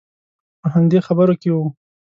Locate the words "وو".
1.53-1.65